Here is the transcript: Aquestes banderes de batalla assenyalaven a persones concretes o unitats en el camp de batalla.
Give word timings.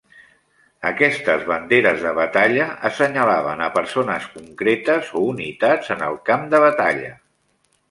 Aquestes 0.91 1.43
banderes 1.49 1.99
de 2.05 2.13
batalla 2.19 2.65
assenyalaven 2.89 3.63
a 3.67 3.69
persones 3.77 4.27
concretes 4.39 5.13
o 5.21 5.25
unitats 5.37 5.95
en 5.99 6.05
el 6.11 6.21
camp 6.33 6.51
de 6.57 6.65
batalla. 6.69 7.17